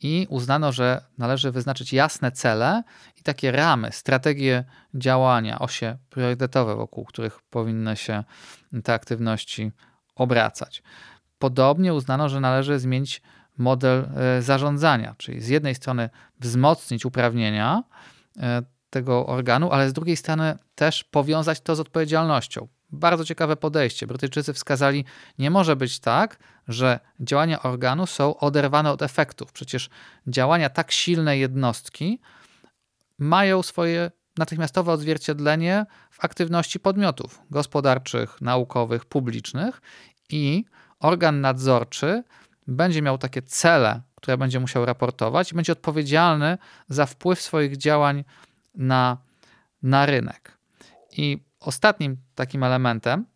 I 0.00 0.26
uznano, 0.30 0.72
że 0.72 1.04
należy 1.18 1.50
wyznaczyć 1.50 1.92
jasne 1.92 2.32
cele 2.32 2.82
i 3.16 3.22
takie 3.22 3.52
ramy, 3.52 3.92
strategie 3.92 4.64
działania, 4.94 5.58
osie 5.58 5.98
priorytetowe, 6.10 6.76
wokół 6.76 7.04
których 7.04 7.42
powinny 7.50 7.96
się 7.96 8.24
te 8.84 8.94
aktywności 8.94 9.72
obracać. 10.16 10.82
Podobnie 11.38 11.94
uznano, 11.94 12.28
że 12.28 12.40
należy 12.40 12.78
zmienić 12.78 13.22
model 13.58 14.08
e, 14.16 14.42
zarządzania, 14.42 15.14
czyli 15.18 15.40
z 15.40 15.48
jednej 15.48 15.74
strony 15.74 16.10
wzmocnić 16.40 17.04
uprawnienia 17.04 17.82
e, 18.36 18.62
tego 18.90 19.26
organu, 19.26 19.72
ale 19.72 19.88
z 19.88 19.92
drugiej 19.92 20.16
strony 20.16 20.58
też 20.74 21.04
powiązać 21.04 21.60
to 21.60 21.76
z 21.76 21.80
odpowiedzialnością. 21.80 22.68
Bardzo 22.90 23.24
ciekawe 23.24 23.56
podejście. 23.56 24.06
Brytyjczycy 24.06 24.52
wskazali, 24.52 25.04
nie 25.38 25.50
może 25.50 25.76
być 25.76 26.00
tak, 26.00 26.38
że 26.68 27.00
działania 27.20 27.62
organu 27.62 28.06
są 28.06 28.36
oderwane 28.36 28.92
od 28.92 29.02
efektów. 29.02 29.52
Przecież 29.52 29.90
działania 30.26 30.70
tak 30.70 30.92
silnej 30.92 31.40
jednostki 31.40 32.20
mają 33.18 33.62
swoje 33.62 34.10
natychmiastowe 34.38 34.92
odzwierciedlenie 34.92 35.86
w 36.10 36.24
aktywności 36.24 36.80
podmiotów 36.80 37.42
gospodarczych, 37.50 38.40
naukowych, 38.40 39.04
publicznych 39.04 39.82
i 40.30 40.64
organ 40.98 41.40
nadzorczy 41.40 42.22
będzie 42.66 43.02
miał 43.02 43.18
takie 43.18 43.42
cele, 43.42 44.02
które 44.14 44.38
będzie 44.38 44.60
musiał 44.60 44.84
raportować 44.84 45.52
i 45.52 45.54
będzie 45.54 45.72
odpowiedzialny 45.72 46.58
za 46.88 47.06
wpływ 47.06 47.40
swoich 47.40 47.76
działań 47.76 48.24
na, 48.74 49.18
na 49.82 50.06
rynek. 50.06 50.58
I 51.12 51.44
ostatnim 51.60 52.16
takim 52.34 52.62
elementem 52.62 53.26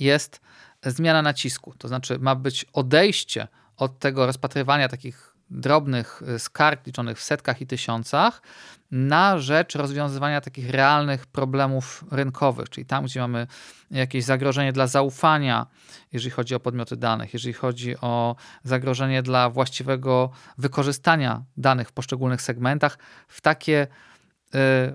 jest 0.00 0.40
zmiana 0.82 1.22
nacisku, 1.22 1.74
to 1.78 1.88
znaczy 1.88 2.18
ma 2.18 2.34
być 2.34 2.66
odejście 2.72 3.48
od 3.76 3.98
tego 3.98 4.26
rozpatrywania 4.26 4.88
takich 4.88 5.35
drobnych 5.50 6.22
y, 6.34 6.38
skarg 6.38 6.86
liczonych 6.86 7.18
w 7.18 7.22
setkach 7.22 7.60
i 7.60 7.66
tysiącach 7.66 8.42
na 8.90 9.38
rzecz 9.38 9.74
rozwiązywania 9.74 10.40
takich 10.40 10.70
realnych 10.70 11.26
problemów 11.26 12.04
rynkowych, 12.10 12.68
czyli 12.68 12.86
tam, 12.86 13.04
gdzie 13.04 13.20
mamy 13.20 13.46
jakieś 13.90 14.24
zagrożenie 14.24 14.72
dla 14.72 14.86
zaufania, 14.86 15.66
jeżeli 16.12 16.30
chodzi 16.30 16.54
o 16.54 16.60
podmioty 16.60 16.96
danych, 16.96 17.32
jeżeli 17.32 17.52
chodzi 17.52 17.96
o 18.00 18.36
zagrożenie 18.64 19.22
dla 19.22 19.50
właściwego 19.50 20.30
wykorzystania 20.58 21.42
danych 21.56 21.88
w 21.88 21.92
poszczególnych 21.92 22.42
segmentach, 22.42 22.98
w 23.28 23.40
takie, 23.40 23.82
y, 23.82 24.48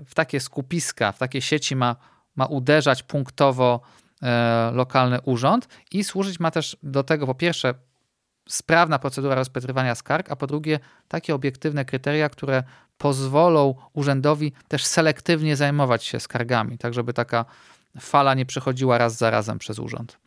w 0.06 0.14
takie 0.14 0.40
skupiska, 0.40 1.12
w 1.12 1.18
takie 1.18 1.42
sieci 1.42 1.76
ma, 1.76 1.96
ma 2.36 2.46
uderzać 2.46 3.02
punktowo 3.02 3.80
y, 4.22 4.26
lokalny 4.72 5.20
urząd 5.20 5.68
i 5.92 6.04
służyć 6.04 6.40
ma 6.40 6.50
też 6.50 6.76
do 6.82 7.04
tego 7.04 7.26
po 7.26 7.34
pierwsze 7.34 7.74
sprawna 8.48 8.98
procedura 8.98 9.34
rozpatrywania 9.34 9.94
skarg, 9.94 10.30
a 10.30 10.36
po 10.36 10.46
drugie 10.46 10.80
takie 11.08 11.34
obiektywne 11.34 11.84
kryteria, 11.84 12.28
które 12.28 12.62
pozwolą 12.98 13.74
urzędowi 13.92 14.52
też 14.68 14.84
selektywnie 14.84 15.56
zajmować 15.56 16.04
się 16.04 16.20
skargami, 16.20 16.78
tak 16.78 16.94
żeby 16.94 17.12
taka 17.12 17.44
fala 18.00 18.34
nie 18.34 18.46
przechodziła 18.46 18.98
raz 18.98 19.16
za 19.16 19.30
razem 19.30 19.58
przez 19.58 19.78
urząd. 19.78 20.18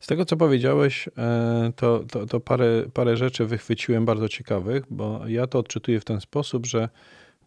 Z 0.00 0.06
tego, 0.06 0.24
co 0.24 0.36
powiedziałeś, 0.36 1.08
e, 1.18 1.72
to, 1.76 2.04
to, 2.10 2.26
to 2.26 2.40
parę, 2.40 2.82
parę 2.94 3.16
rzeczy 3.16 3.46
wychwyciłem 3.46 4.04
bardzo 4.04 4.28
ciekawych, 4.28 4.84
bo 4.90 5.28
ja 5.28 5.46
to 5.46 5.58
odczytuję 5.58 6.00
w 6.00 6.04
ten 6.04 6.20
sposób, 6.20 6.66
że 6.66 6.88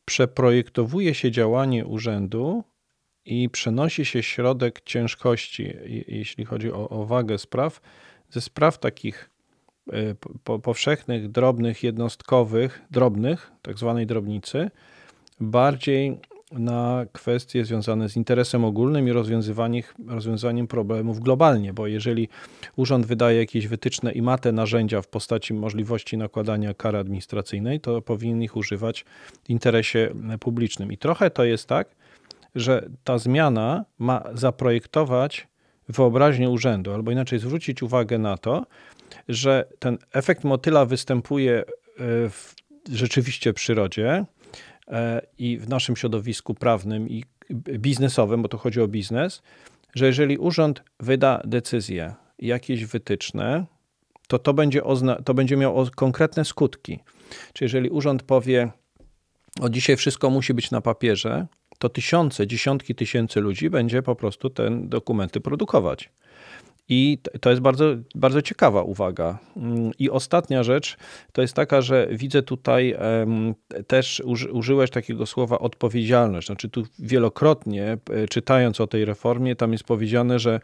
przeprojektowuje 0.05 1.13
się 1.13 1.31
działanie 1.31 1.85
urzędu 1.85 2.63
i 3.25 3.49
przenosi 3.49 4.05
się 4.05 4.23
środek 4.23 4.81
ciężkości, 4.81 5.73
jeśli 6.07 6.45
chodzi 6.45 6.71
o, 6.71 6.89
o 6.89 7.05
wagę 7.05 7.37
spraw, 7.37 7.81
ze 8.29 8.41
spraw 8.41 8.79
takich 8.79 9.29
po, 10.43 10.59
powszechnych, 10.59 11.31
drobnych, 11.31 11.83
jednostkowych, 11.83 12.81
drobnych, 12.91 13.51
tak 13.61 13.77
zwanej 13.77 14.05
drobnicy, 14.05 14.71
bardziej 15.39 16.17
na 16.51 17.05
kwestie 17.11 17.65
związane 17.65 18.09
z 18.09 18.15
interesem 18.15 18.65
ogólnym 18.65 19.07
i 19.07 19.11
rozwiązaniem 20.07 20.67
problemów 20.67 21.19
globalnie, 21.19 21.73
bo 21.73 21.87
jeżeli 21.87 22.29
urząd 22.75 23.05
wydaje 23.05 23.39
jakieś 23.39 23.67
wytyczne 23.67 24.11
i 24.11 24.21
ma 24.21 24.37
te 24.37 24.51
narzędzia 24.51 25.01
w 25.01 25.07
postaci 25.07 25.53
możliwości 25.53 26.17
nakładania 26.17 26.73
kary 26.73 26.97
administracyjnej, 26.97 27.79
to 27.79 28.01
powinien 28.01 28.43
ich 28.43 28.57
używać 28.57 29.05
w 29.43 29.49
interesie 29.49 30.09
publicznym. 30.39 30.91
I 30.91 30.97
trochę 30.97 31.29
to 31.29 31.43
jest 31.43 31.67
tak, 31.67 31.95
że 32.55 32.89
ta 33.03 33.17
zmiana 33.17 33.85
ma 33.99 34.23
zaprojektować 34.33 35.47
wyobraźnię 35.89 36.49
urzędu, 36.49 36.93
albo 36.93 37.11
inaczej 37.11 37.39
zwrócić 37.39 37.83
uwagę 37.83 38.17
na 38.17 38.37
to, 38.37 38.65
że 39.29 39.67
ten 39.79 39.97
efekt 40.13 40.43
motyla 40.43 40.85
występuje 40.85 41.59
e, 41.59 41.63
w 42.29 42.55
rzeczywiście 42.91 43.53
przyrodzie 43.53 44.25
e, 44.87 45.21
i 45.37 45.57
w 45.57 45.69
naszym 45.69 45.95
środowisku 45.95 46.53
prawnym 46.53 47.09
i 47.09 47.23
biznesowym, 47.79 48.41
bo 48.41 48.49
to 48.49 48.57
chodzi 48.57 48.81
o 48.81 48.87
biznes, 48.87 49.41
że 49.95 50.05
jeżeli 50.05 50.37
urząd 50.37 50.83
wyda 50.99 51.41
decyzję, 51.45 52.13
jakieś 52.39 52.85
wytyczne, 52.85 53.65
to 54.27 54.39
to 54.39 54.53
będzie, 54.53 54.81
to 55.25 55.33
będzie 55.33 55.57
miało 55.57 55.89
konkretne 55.95 56.45
skutki. 56.45 56.99
Czyli 57.53 57.65
jeżeli 57.65 57.89
urząd 57.89 58.23
powie, 58.23 58.71
o 59.61 59.69
dzisiaj 59.69 59.95
wszystko 59.95 60.29
musi 60.29 60.53
być 60.53 60.71
na 60.71 60.81
papierze, 60.81 61.47
to 61.79 61.89
tysiące, 61.89 62.47
dziesiątki 62.47 62.95
tysięcy 62.95 63.41
ludzi 63.41 63.69
będzie 63.69 64.01
po 64.01 64.15
prostu 64.15 64.49
te 64.49 64.69
dokumenty 64.83 65.41
produkować. 65.41 66.09
I 66.89 67.17
to 67.41 67.49
jest 67.49 67.61
bardzo, 67.61 67.85
bardzo 68.15 68.41
ciekawa 68.41 68.83
uwaga. 68.83 69.39
I 69.99 70.09
ostatnia 70.09 70.63
rzecz 70.63 70.97
to 71.31 71.41
jest 71.41 71.53
taka, 71.53 71.81
że 71.81 72.07
widzę 72.11 72.43
tutaj 72.43 72.95
też 73.87 74.21
uży, 74.25 74.51
użyłeś 74.51 74.89
takiego 74.89 75.25
słowa 75.25 75.59
odpowiedzialność. 75.59 76.47
Znaczy, 76.47 76.69
tu 76.69 76.83
wielokrotnie 76.99 77.97
e, 78.09 78.27
czytając 78.27 78.81
o 78.81 78.87
tej 78.87 79.05
reformie, 79.05 79.55
tam 79.55 79.71
jest 79.71 79.83
powiedziane, 79.83 80.39
że 80.39 80.59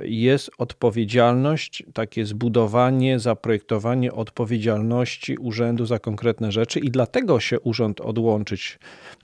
jest 0.00 0.50
odpowiedzialność, 0.58 1.82
takie 1.92 2.26
zbudowanie, 2.26 3.18
zaprojektowanie 3.18 4.12
odpowiedzialności 4.12 5.36
urzędu 5.36 5.86
za 5.86 5.98
konkretne 5.98 6.52
rzeczy 6.52 6.80
i 6.80 6.90
dlatego 6.90 7.40
się 7.40 7.60
urząd 7.60 8.00
odłączyć. 8.00 8.78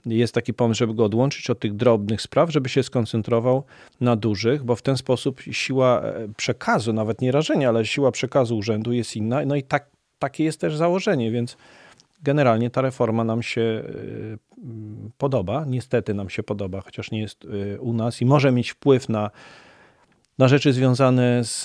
Jest 0.05 0.33
taki 0.33 0.53
pomysł, 0.53 0.77
żeby 0.77 0.93
go 0.93 1.05
odłączyć 1.05 1.49
od 1.49 1.59
tych 1.59 1.75
drobnych 1.75 2.21
spraw, 2.21 2.51
żeby 2.51 2.69
się 2.69 2.83
skoncentrował 2.83 3.63
na 4.01 4.15
dużych, 4.15 4.63
bo 4.63 4.75
w 4.75 4.81
ten 4.81 4.97
sposób 4.97 5.41
siła 5.51 6.01
e, 6.01 6.27
przekazu, 6.37 6.93
nawet 6.93 7.21
nie 7.21 7.31
rażenia, 7.31 7.69
ale 7.69 7.85
siła 7.85 8.11
przekazu 8.11 8.57
urzędu 8.57 8.93
jest 8.93 9.15
inna. 9.15 9.45
No 9.45 9.55
i 9.55 9.63
tak, 9.63 9.89
takie 10.19 10.43
jest 10.43 10.59
też 10.59 10.75
założenie, 10.75 11.31
więc 11.31 11.57
generalnie 12.23 12.69
ta 12.69 12.81
reforma 12.81 13.23
nam 13.23 13.43
się 13.43 13.61
e, 13.61 13.83
podoba. 15.17 15.65
Niestety 15.67 16.13
nam 16.13 16.29
się 16.29 16.43
podoba, 16.43 16.81
chociaż 16.81 17.11
nie 17.11 17.21
jest 17.21 17.45
e, 17.75 17.79
u 17.79 17.93
nas 17.93 18.21
i 18.21 18.25
może 18.25 18.51
mieć 18.51 18.71
wpływ 18.71 19.09
na 19.09 19.31
na 20.37 20.47
rzeczy 20.47 20.73
związane 20.73 21.43
z, 21.43 21.63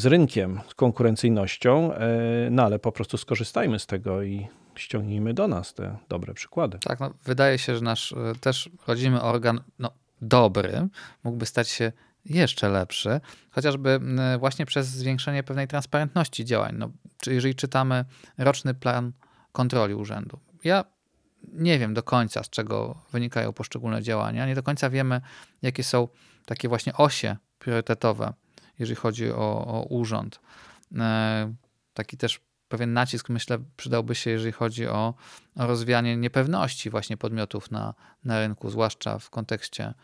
z 0.00 0.06
rynkiem, 0.06 0.60
z 0.68 0.74
konkurencyjnością, 0.74 1.94
e, 1.94 2.08
no 2.50 2.62
ale 2.62 2.78
po 2.78 2.92
prostu 2.92 3.18
skorzystajmy 3.18 3.78
z 3.78 3.86
tego 3.86 4.22
i 4.22 4.48
ściągnijmy 4.74 5.34
do 5.34 5.48
nas 5.48 5.74
te 5.74 5.96
dobre 6.08 6.34
przykłady. 6.34 6.78
Tak, 6.78 7.00
no, 7.00 7.14
wydaje 7.24 7.58
się, 7.58 7.74
że 7.76 7.80
nasz 7.80 8.12
e, 8.12 8.16
też 8.40 8.70
rodzimy 8.86 9.22
organ 9.22 9.60
no, 9.78 9.90
dobry 10.20 10.88
mógłby 11.24 11.46
stać 11.46 11.68
się 11.68 11.92
jeszcze 12.24 12.68
lepszy, 12.68 13.20
chociażby 13.50 14.00
właśnie 14.38 14.66
przez 14.66 14.86
zwiększenie 14.86 15.42
pewnej 15.42 15.68
transparentności 15.68 16.44
działań. 16.44 16.74
No, 16.78 16.90
jeżeli 17.26 17.54
czytamy 17.54 18.04
roczny 18.38 18.74
plan 18.74 19.12
kontroli 19.52 19.94
urzędu. 19.94 20.38
Ja 20.64 20.84
nie 21.52 21.78
wiem 21.78 21.94
do 21.94 22.02
końca, 22.02 22.42
z 22.42 22.50
czego 22.50 23.02
wynikają 23.12 23.52
poszczególne 23.52 24.02
działania. 24.02 24.46
Nie 24.46 24.54
do 24.54 24.62
końca 24.62 24.90
wiemy, 24.90 25.20
jakie 25.62 25.84
są 25.84 26.08
takie 26.46 26.68
właśnie 26.68 26.92
osie 26.92 27.36
priorytetowe, 27.62 28.32
jeżeli 28.78 28.96
chodzi 28.96 29.30
o, 29.30 29.66
o 29.66 29.86
urząd. 29.88 30.40
E, 30.98 31.54
taki 31.94 32.16
też 32.16 32.40
pewien 32.68 32.92
nacisk, 32.92 33.28
myślę, 33.28 33.58
przydałby 33.76 34.14
się, 34.14 34.30
jeżeli 34.30 34.52
chodzi 34.52 34.86
o, 34.86 35.14
o 35.56 35.66
rozwijanie 35.66 36.16
niepewności 36.16 36.90
właśnie 36.90 37.16
podmiotów 37.16 37.70
na, 37.70 37.94
na 38.24 38.40
rynku, 38.40 38.70
zwłaszcza 38.70 39.18
w 39.18 39.30
kontekście 39.30 39.94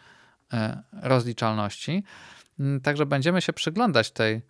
e, 0.52 0.82
rozliczalności. 1.02 2.04
Mm, 2.60 2.80
także 2.80 3.06
będziemy 3.06 3.42
się 3.42 3.52
przyglądać 3.52 4.10
tej, 4.10 4.42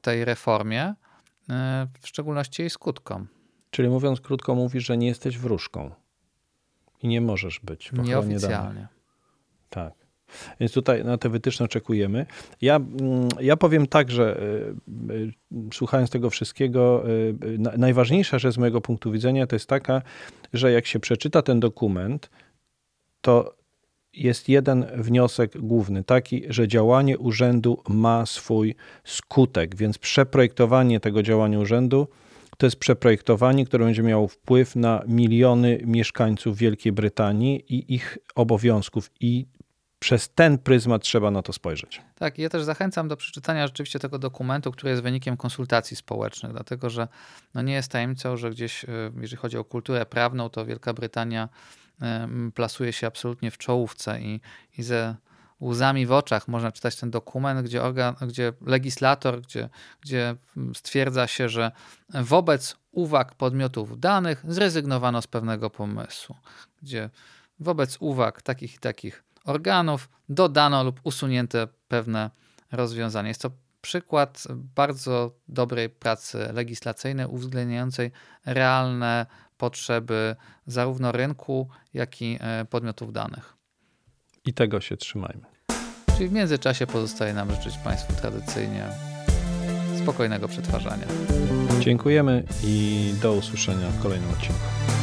tej 0.00 0.24
reformie, 0.24 0.94
e, 1.50 1.86
w 2.00 2.08
szczególności 2.08 2.62
jej 2.62 2.70
skutkom. 2.70 3.28
Czyli 3.70 3.88
mówiąc 3.88 4.20
krótko, 4.20 4.54
mówisz, 4.54 4.86
że 4.86 4.96
nie 4.96 5.06
jesteś 5.06 5.38
wróżką 5.38 5.90
i 7.02 7.08
nie 7.08 7.20
możesz 7.20 7.60
być. 7.60 7.92
Nieoficjalnie. 7.92 8.88
Tak. 9.70 10.07
Więc 10.60 10.72
tutaj 10.72 11.04
na 11.04 11.18
te 11.18 11.28
wytyczne 11.28 11.66
oczekujemy. 11.66 12.26
Ja, 12.60 12.76
mm, 12.76 13.28
ja 13.40 13.56
powiem 13.56 13.86
tak, 13.86 14.10
że 14.10 14.40
y, 15.10 15.14
y, 15.14 15.32
słuchając 15.72 16.10
tego 16.10 16.30
wszystkiego, 16.30 17.04
y, 17.08 17.58
najważniejsza 17.78 18.38
rzecz 18.38 18.54
z 18.54 18.58
mojego 18.58 18.80
punktu 18.80 19.10
widzenia 19.12 19.46
to 19.46 19.56
jest 19.56 19.68
taka, 19.68 20.02
że 20.52 20.72
jak 20.72 20.86
się 20.86 21.00
przeczyta 21.00 21.42
ten 21.42 21.60
dokument, 21.60 22.30
to 23.20 23.58
jest 24.12 24.48
jeden 24.48 24.86
wniosek 24.96 25.58
główny, 25.58 26.04
taki, 26.04 26.42
że 26.48 26.68
działanie 26.68 27.18
urzędu 27.18 27.82
ma 27.88 28.26
swój 28.26 28.74
skutek, 29.04 29.76
więc 29.76 29.98
przeprojektowanie 29.98 31.00
tego 31.00 31.22
działania 31.22 31.58
urzędu 31.58 32.08
to 32.58 32.66
jest 32.66 32.76
przeprojektowanie, 32.76 33.66
które 33.66 33.84
będzie 33.84 34.02
miało 34.02 34.28
wpływ 34.28 34.76
na 34.76 35.02
miliony 35.06 35.80
mieszkańców 35.84 36.56
Wielkiej 36.58 36.92
Brytanii 36.92 37.74
i 37.74 37.94
ich 37.94 38.18
obowiązków. 38.34 39.10
I 39.20 39.46
przez 39.98 40.30
ten 40.34 40.58
pryzmat 40.58 41.02
trzeba 41.02 41.30
na 41.30 41.42
to 41.42 41.52
spojrzeć. 41.52 42.02
Tak, 42.14 42.38
ja 42.38 42.48
też 42.48 42.62
zachęcam 42.62 43.08
do 43.08 43.16
przeczytania 43.16 43.66
rzeczywiście 43.66 43.98
tego 43.98 44.18
dokumentu, 44.18 44.72
który 44.72 44.90
jest 44.90 45.02
wynikiem 45.02 45.36
konsultacji 45.36 45.96
społecznych, 45.96 46.52
dlatego 46.52 46.90
że 46.90 47.08
no 47.54 47.62
nie 47.62 47.72
jest 47.72 47.92
tajemnicą, 47.92 48.36
że 48.36 48.50
gdzieś, 48.50 48.84
e, 48.84 48.88
jeżeli 49.20 49.36
chodzi 49.36 49.58
o 49.58 49.64
kulturę 49.64 50.06
prawną, 50.06 50.48
to 50.48 50.66
Wielka 50.66 50.92
Brytania 50.92 51.48
plasuje 52.54 52.92
się 52.92 53.06
absolutnie 53.06 53.50
w 53.50 53.58
czołówce 53.58 54.20
i, 54.20 54.40
i 54.78 54.82
ze 54.82 55.16
łzami 55.60 56.06
w 56.06 56.12
oczach 56.12 56.48
można 56.48 56.72
czytać 56.72 56.96
ten 56.96 57.10
dokument, 57.10 57.66
gdzie, 57.66 57.82
organ, 57.82 58.14
gdzie 58.28 58.52
legislator, 58.66 59.40
gdzie, 59.40 59.68
gdzie 60.00 60.36
stwierdza 60.74 61.26
się, 61.26 61.48
że 61.48 61.72
wobec 62.08 62.76
uwag 62.92 63.34
podmiotów 63.34 64.00
danych 64.00 64.44
zrezygnowano 64.48 65.22
z 65.22 65.26
pewnego 65.26 65.70
pomysłu, 65.70 66.36
gdzie 66.82 67.10
wobec 67.60 67.96
uwag 68.00 68.42
takich 68.42 68.74
i 68.74 68.78
takich 68.78 69.24
organów 69.48 70.08
dodano 70.28 70.84
lub 70.84 71.00
usunięte 71.04 71.68
pewne 71.88 72.30
rozwiązania. 72.72 73.28
Jest 73.28 73.42
to 73.42 73.50
przykład 73.80 74.44
bardzo 74.50 75.30
dobrej 75.48 75.88
pracy 75.88 76.38
legislacyjnej, 76.52 77.26
uwzględniającej 77.26 78.10
realne 78.46 79.26
potrzeby 79.56 80.36
zarówno 80.66 81.12
rynku, 81.12 81.68
jak 81.94 82.22
i 82.22 82.38
e, 82.40 82.64
podmiotów 82.64 83.12
danych. 83.12 83.54
I 84.44 84.54
tego 84.54 84.80
się 84.80 84.96
trzymajmy. 84.96 85.42
Czyli 86.16 86.28
w 86.28 86.32
międzyczasie 86.32 86.86
pozostaje 86.86 87.34
nam 87.34 87.50
życzyć 87.50 87.78
Państwu 87.78 88.12
tradycyjnie 88.12 88.88
spokojnego 90.02 90.48
przetwarzania. 90.48 91.06
Dziękujemy 91.80 92.44
i 92.64 93.14
do 93.22 93.32
usłyszenia 93.32 93.88
w 93.88 94.02
kolejnym 94.02 94.30
odcinku. 94.30 94.97